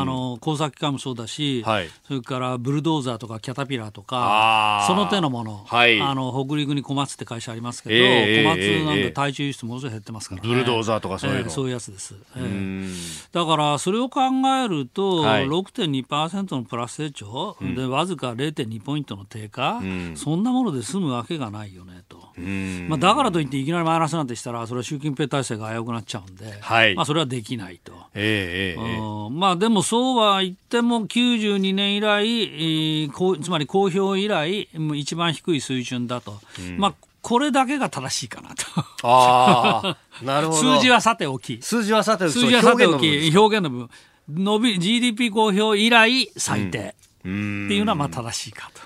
[0.00, 12.88] あの工作機械もそうだし、はい、それからブルドーザーとかキャタピラーとかその手のもの、はい、あの北陸に小松って会社ありますけど、えー、小松なんで対中輸出ものすごい減ってますから、ね、ブルドーザーとかそういうの、えー、そういうやつです、えー、
[13.32, 14.20] だからそれを考
[14.62, 22.18] えると、はい、6.2%のプラス成長、うん、でわずか0.2ポイントの低下、うん、そんなもので済むわけがないよねと、
[22.88, 36.94] まあ、だからといっていきなりマイナスなんてしたらそれは習近平体制が危うくなっちゃうんで、はいまあ、それはできないと、えーえー、まあ、でもそうは言っても92年以来、えー、つまり公表以来一番低い水準だと、うん、まあ
[37.26, 38.64] これだけが正しいかなと。
[39.02, 40.76] ああ、なるほど。
[40.76, 41.60] 数字はさておき。
[41.60, 42.32] 数字はさておき。
[42.34, 43.90] 数字はさておき、表現の部分。
[44.28, 46.78] 伸び、GDP 公表以来最低。
[46.78, 48.85] っていうのはまあ正しいかと。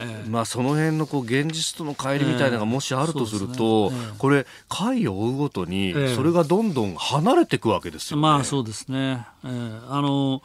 [0.00, 8.22] えー、まあその辺のこう現実との乖離みたいなのがもしあるとすると、これ回を追うごとにそれがどんどん離れていくわけですよね。
[8.22, 9.26] まあそうですね。
[9.44, 10.42] えー、あの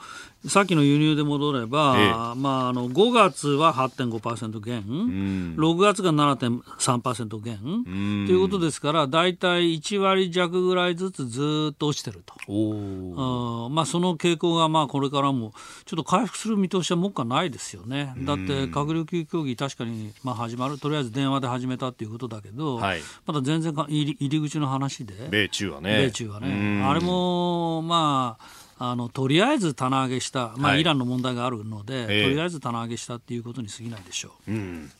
[0.47, 15.53] さっきの輸入で戻れば、ええ、まあ、あの5月は8.5%減、うん、6月が7.3%減、うん、ということですから、大体1割弱ぐらいずつずっと落ちてると、あまあ、その傾向がまあこれからも
[15.85, 25.97] ちょっと回復する見通しはもっかないですよね、だって閣僚級協議、確かにまあ始まる、とりあえず電話で始めたっていうことだけど、はい、まだ全然入り口の話で、米中はね。
[26.07, 26.83] 米中はね。
[26.83, 34.91] あれもまああのとりあえず棚上げした、まあ、はい、イランの問題があるので、えー、とりあえず棚上げしたっていうことに過ぎないでしょう、うん、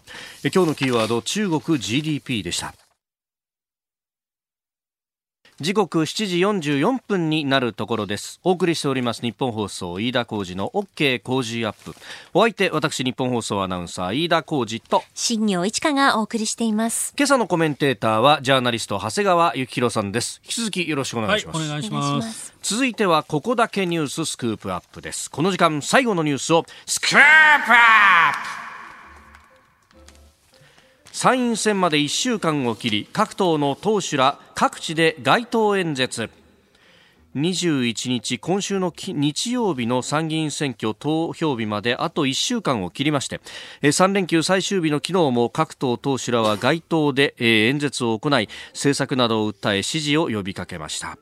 [0.45, 2.73] え今日のキーワード中国 GDP でした
[5.61, 8.39] 時刻7時44分になるところです。
[8.43, 11.93] お送りしております日本放送飯田浩二の OK 工事アップ。
[12.33, 17.13] お相手私日本放送アナウンサー飯田浩二と新業一華がお送りしています。
[17.15, 20.41] 今朝のコメンテーターはジャーナリスト長谷川幸宏さんです。
[20.43, 22.53] 引き続きよろしくお願いします、はい、お願いします。
[22.63, 25.29] 続いてはここだけニューススクープアップです。
[25.29, 28.72] この時間最後のニュースをスクープアップ
[31.13, 36.31] 参院選まで1週間を切り各党の党首ら各地で街頭演説。
[37.35, 43.41] 21日今週の日曜日の参議院選挙投票日まであと1週間を切りまして
[43.81, 51.17] 3連休最終日の昨日も各党党首らは街頭で演説を行い政策などを訴え支持を呼びかけました。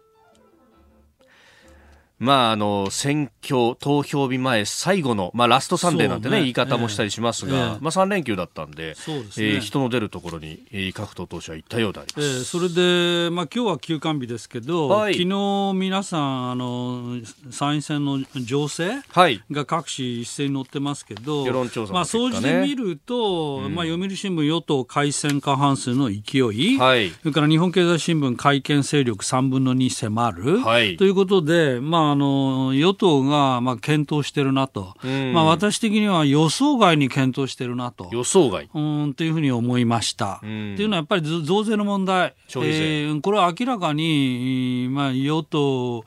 [2.22, 6.41] まあ、あの選挙投票日前最後の、まあ、ラストサンデーなんてね、ね。
[6.41, 17.16] 言い方もしたりしますが、えー、まあ、3連休だったんでね、えー、人の出るところに、えー、各党党首は行ったようであります、えー、それで、まあ今日は休館日ですけど、はい、昨日皆さんあの
[17.50, 19.02] 参院選の情勢
[19.50, 34.95] が各紙一斉に載ってますけど、世論調査、ね、まあ、総じて見ると、うん、まあ、読売新聞与党改選過半数の勢い、はい、それから日本経済新聞改憲勢力3分の2迫る、はい、ということで、まああの与党がまあ検討してるなと、
[35.34, 38.09] まあ、私的には予想外に検討してるなと。
[38.12, 38.70] 予想外。
[38.74, 40.36] うんというふうに思いました。
[40.36, 46.03] っていうのはやっぱり増税の問題、えー、これは明らかに、まあ、与党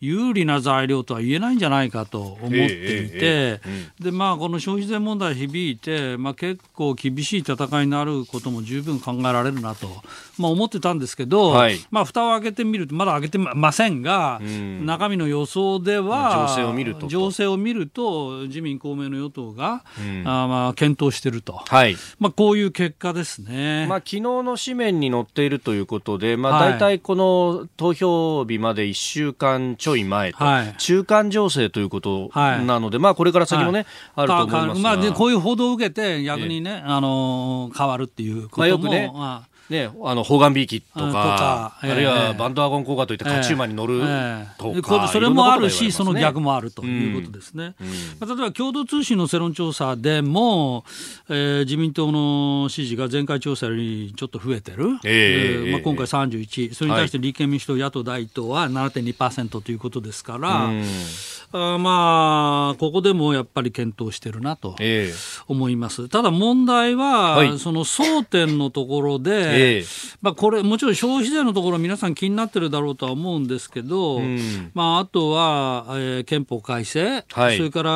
[0.00, 3.60] 有利な材料とは言えないんじゃないかと思っていて、
[4.00, 9.88] でまあ、この消費税問題響いて、まあ、結構厳しい戦いになることも十分考えられるなと、
[10.38, 21.96] まあ、思ってたんですけど、はい、まあ蓋を開けてみると、まだ開けてませんが、うん、中身の予想では、情勢を見ると情勢を見ると、自民、公明の与党が、うん、あまあ検討していると、はい。
[22.18, 39.12] まあ、こういう結果ですね、まあ昨日の紙面に載っているということで、まあ、大体この投票日まで1週間ちょい前と、はい、中間情勢ということなので、まあ、これから先もね、あると思いますまあ、でこういう報道を受けて、逆にね、あの変わるっていうことも、まあ、よくね、
[39.70, 44.14] まあね、あの、方眼ビーキとか、あるいはバンドワゴン効果といって勝ち馬に乗るとか、
[44.70, 47.74] えー、それもあるし、その逆もあるということですね。
[47.80, 47.84] う
[48.24, 50.84] ん、例えば共同通信の世論調査でも、
[51.28, 60.84] えー、自民党の支持が前回調査よりちょっと増えてる、えーまあ、今回31、それに対して立憲民主党、野党第一党は7.2%ということですから、うん、
[61.50, 64.76] あまあ、ここでもやっぱり検討してるなと
[65.46, 66.08] 思います。
[66.10, 69.30] ただ問題は、はい、その争点のところで、
[69.78, 77.90] えー、まあ、これ、もちろん消費税のところ、皆さん気になってるだろうとは思うんですけど、うん、まあ、あとは、えー、憲法改正、はい、それから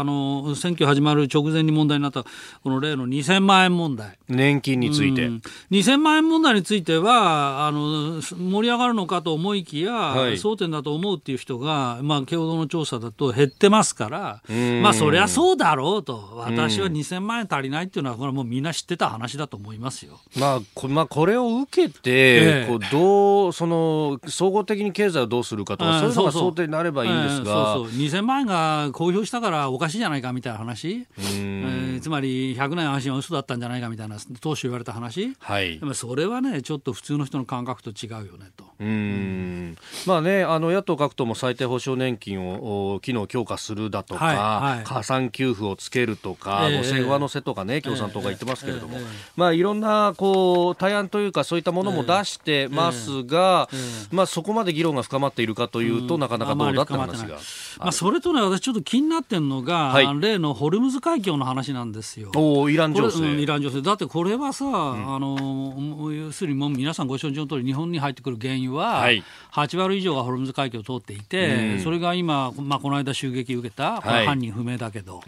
[0.00, 2.30] あの選挙始まる直前に問題になった、こ
[2.70, 4.18] の例の2000万円問題。
[4.28, 14.42] 年金について、うん、2000万円問題についてはあの、盛り上がるのかと思いきや、はい、争点だと思うっていう人が、まあ、共同の調査だと減ってますから、
[14.82, 20.04] まあ、そりゃそうだろうと、私は2000万円足りないっていうのは、これはもうみんな知ってた話だと思います。
[20.06, 20.20] よ。
[20.38, 27.98] まあ、こまあ、これを受けて、えこうどうその総合的に経済をどうするかとか、そういうのが想定になればいいんですが、そうそう。
[27.98, 38.64] 2000万円が公表したからおかしいじゃないかみたいな話、えー、つまり100年安心は嘘だったんじゃないかみたいな当初言われた話、はい、でもそれはね、ちょっと普通の人の感覚と違うよねと。
[38.80, 39.76] うん。
[40.06, 44.36] まあね、あの野党各党も最低保障年金を機能強化するだとか、はい
[44.76, 57.36] はい、加算給付をつけるとか、えー、5000上乗せとかね、共産党が言ってますけれども、えーえー、まあいろんなこう対案というかそういったものも出してますが、えー、まあ、そこまで議論が深まっているかというと、なかなかどうだって話が。
[57.78, 62.30] まあ、それとね、私ちょっと気になってるのが、はい、例のホルムズ海峡の話なんですよ。
[62.34, 63.82] おイラン情勢、うん、イラン情勢。
[63.82, 75.22] だってこれはさ、うん、あの要するにもう皆さんご承知の通り、日本に入ってくる原油は、はい、8割以上がホルムズ海峡を通っていて、うん、それが今、まあ、この間襲撃を受けた、はい、犯人不明だけど。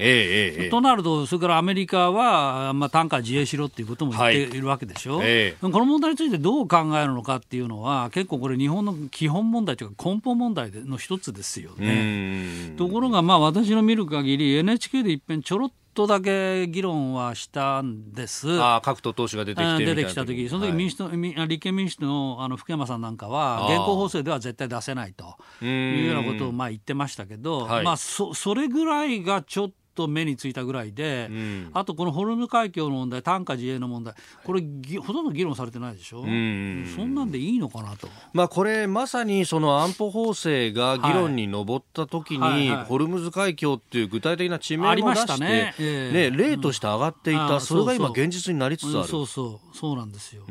[0.71, 5.21] となると、それからアメリカは、まあ、単価自衛しろっていうことも言っているわけでしょ。
[5.23, 12.75] えー、この問題についてどう考えるのかっていうのは、結構これ、日本の基本問題というか、根本問題の一つですよね。
[12.77, 15.75] ところが、まあ、私の見る限り、NHK でいっぺんちょろっと
[16.05, 18.61] だけ議論はしたんです。
[18.61, 20.49] あ各党党首が出てきて出てきた時。
[20.49, 34.63] その時民主党、はい、立憲民主党のあの福山さんなんかは、現行法制では絶対出せないというようなことをまあ言ってましたけど、まあそ、それぐらいがちょっとと目についたぐらいで、うん、あとこのホルム海峡の問題、単価自衛の問題、これ、
[35.01, 38.09] ほとんど議論されてないでしょ、うん、そんなんでいいのかなと。
[38.33, 42.77] まあ、これ、まさにその安保法制が議論に上ったときに、はいはい。
[42.77, 45.75] はい、ホルムズ海峡っていう具体的な地名も出して、ね。
[45.79, 49.09] えー、ね、例として上がっていた、うん、それが今、現実になりつつある。
[49.09, 49.77] そうそう。
[49.77, 50.43] そうなんですよ。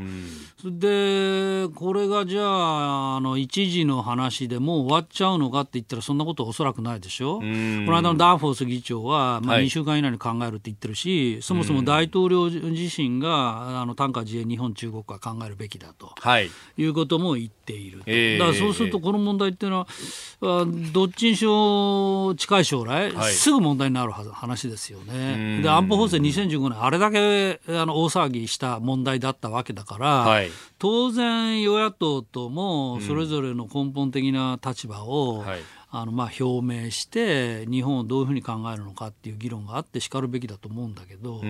[0.63, 7.39] で、これがじゃあ、あの一時の話でもう終わっちゃうのかって言ったら、そんなことはおそらくないでしょ？
[7.39, 19.87] この間のダーフォース議長はは、まあ、2週間以内に考えるって言ってるし、はい、そもそも大統領自身が、あの単価自衛日本、中国は考えるべきだと、はい、いうことも言っている、えー、だからそうすると、この問題っていうの
[20.41, 25.61] は、どっちにしろ近い将来、はい、すぐ問題になる話ですよね。
[25.61, 35.59] で安保法制2015年あれだけあの大騒ぎした問題だったわけだから、はい、当然与野党ともそれぞれの根本的な立場を、はい
[35.97, 41.41] あのまあ表明して日本をどういうふうに考えるのかっていう議論があってしかるべきだと思うんだけど、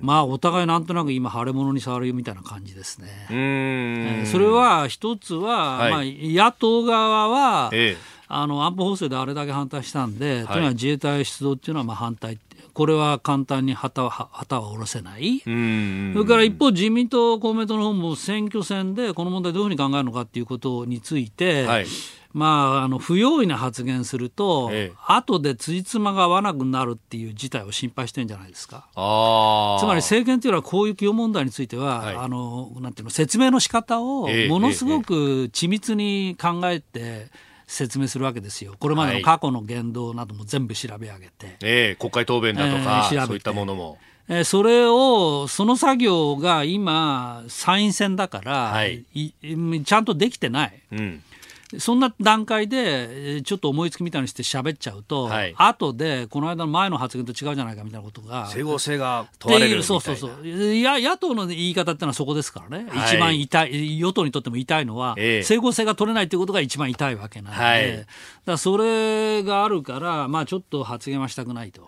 [0.00, 3.08] まあお互いなんとなく今腫れ物に触るみたいな感じですね。
[3.30, 8.18] えー、それは一つは、はい、まあ野党側は、ええ。
[8.30, 12.38] あの安保法制であれだけ反対したんで、はい、とにかく自衛隊出動っていうのはまあ反対
[12.74, 21.86] これは簡単に旗は旗は下ろせない、それから一方、自民党、公明党の方も選挙戦でこの問題、どういうふうに考えるのかっていうことについて、はい
[22.32, 28.86] まあ、あの不用意な発言すると、ええ、後でつじつまが合わなくなるっていう事態を心配してるんじゃないですか。
[28.94, 37.28] つまり政権というのはこういう起用問題については、はい、あのなんていうの説明の仕方をものすごく緻密に考えて、
[37.66, 43.98] 説明するわけですよ、これまでの過去の言動なども全部調べ上げて、えー、国会答弁だとか、えー、そういったものも。
[44.30, 50.82] えー、それを、その作業が今、参院選だから、はい、ちゃんとできてない。
[50.92, 51.22] うん
[51.76, 58.46] そんな段階で、ちょっと思いつきみたいにして喋っちゃうと、はい、後で、この間の前の発言と違うじゃないかみたいなことが。
[58.46, 60.46] 整合性が問われるそうそうそう。
[60.46, 62.86] いや、野党の言い方ってのはそこですからね。
[62.88, 68.06] はい、一番痛い、与党にとっても痛いのは、えー、整合性が取れないということが一番痛いわけなんで、はい、
[68.46, 71.82] だそれがあるから、まあちょっと発言はしたくないと。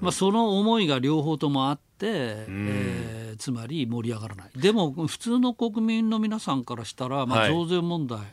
[0.00, 4.50] まあその思いが両方ともあって、えー、つまり盛り上がらない。
[4.56, 8.28] でも普通の国民の皆さんからしたら、まあ、増税問題、はい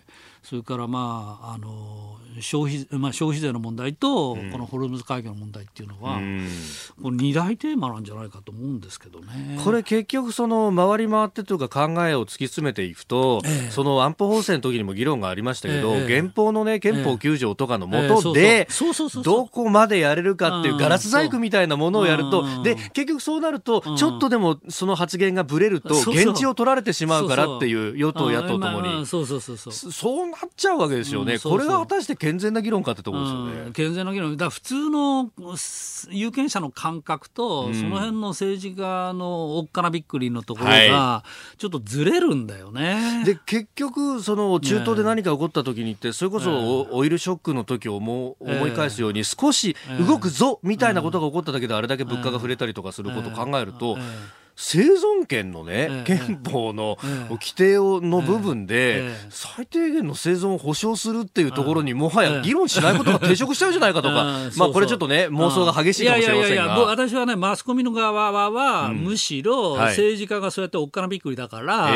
[0.48, 6.48] それからまああの消費,、まあ、消費税の問題と、このホルムズ会議の問題っていうのは、うん、
[7.02, 9.60] これ2大テーマなんじゃないかと思うんですけどね。
[9.64, 18.68] これ結局その回り回ってというか考えを突き詰めていくと、えその安保法制の時にも議論がありましたけど、え原法のね憲法9条とかのもとで
[19.24, 29.06] どこまでやれるかっていうガラス細工みたいなものをやると、で結局そうなるとちょっとでもその発言がぶれると現地を取られてしまうからっていう与党野党ともに。
[29.06, 29.74] そうそうそうそう。
[29.92, 31.40] そうなっちゃうわけですよね。
[31.40, 33.62] これが果たして健全な議論かってところですよね。
[33.68, 34.36] うん、健全な議論。
[34.36, 35.32] だ普通の
[36.10, 41.24] 有権者の感覚と、うん、その辺の政治家のおっかなびっくりのところが、
[41.58, 43.24] ちょっとずれるんだよね。
[43.24, 53.98] で、結局、その中東で何か起こった時にって、それこそオイルショックの時を思思い返すように、少し動くぞみたいなことが起こっただけで、あれだけ物価が触れたりとかすることを考えると、
[54.60, 56.98] 生存権のね、憲法の
[57.30, 64.26] 規定をの部分で、最低限の生存を保障するっていうところにもはや議論しないことが抵触しちゃうんじゃないかとか、
[64.58, 66.56] まあこれちょっとね、妄想が激しいかもしれませんが。
[66.56, 71.92] いやいやいや私はね、マスコミの側は、むしろ政治家がそうやっておっかなびっくりだから、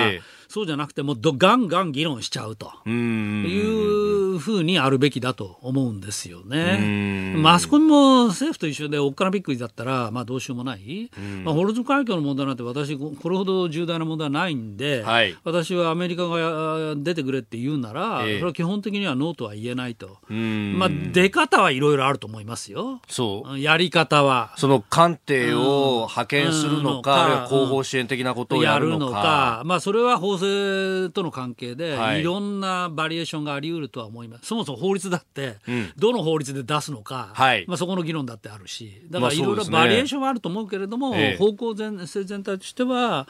[0.52, 2.72] そうじゃなくて、もうガンガン議論しちゃうと。
[2.86, 7.34] いうふうにあるべきだと思うんですよね。
[7.38, 11.10] マスコミも政府と一緒でおっかなびっくりだったら、まあどうしようもない。
[11.46, 23.60] まあ、ホルズ海峡の問題なんて私これほど重大な問題はないんで、はい、私はアメリカが出てくれって言うなら、えー、それは基本的にはノーとは言えないと、まあ、出方はいろいろあると思いますよ、そう。
[23.60, 24.54] やり方は。
[24.58, 43.28] その艦艇を派遣するのか、あるいは後方支援的なことをやるのか、まあ、それは法制との関係で、はい、いろんなバリエーションがあり得るとは思います、そもそも法律だって、うん、どの法律で出すのか、はい、まあ、そこの議論だってあるし、だからいろいろバリエーションはあると思うけれども、えー、方向全全体としては、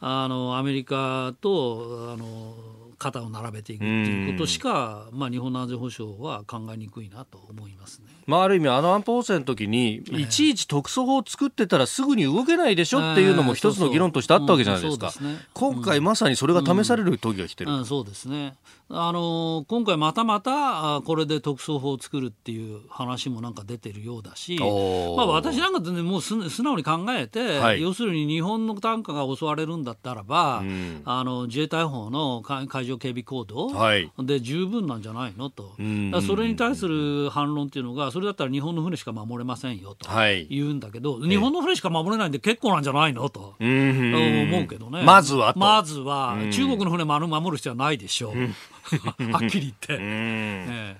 [0.00, 2.54] あのアメリカとあの
[2.98, 8.06] 肩を並べていくということしか、まあ、日本の安全保障は考えにくいなと思いますね。
[8.26, 15.12] まあ、ある意味、あの安保法制の時に、いちいち特措法を作ってたらすぐに動けないでしょっていうのも一つの議論としてあったわけじゃないですか。
[15.52, 17.70] 今回まさにそれが試される時が来てる。
[17.70, 18.54] うんうん、そうですね。
[18.90, 24.66] あの今回またまたこれで特措法を作るっていう話もなんか出てるようだし、ま
[25.22, 33.72] あ、私なんかで、ね、もう素直に考えて、はい、要するに日本の単価が襲われるんだったらば、うん、あの自衛隊法の海上警備行動
[34.22, 40.08] で十分なんじゃないのと、はい、それに対する反論っていうのがそれだったら日本の船しか守れませんよと
[40.48, 45.02] 言うんだけど、はい、日本の船しか守れないんで結構なんじゃないのと思うけどね。
[45.02, 48.36] まずはまずは中国の船守る必要はないでしょう。
[49.32, 49.98] はっきり言って。
[49.98, 50.96] え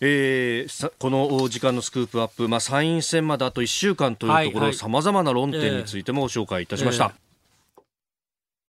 [0.00, 0.64] え。
[0.64, 7.04] ー、この時間のスクープアップ、まあ、参院選まであと1週間というところさまざまな論点についても紹介いたしました。
[7.04, 7.14] えーえ。
[7.20, 7.23] ー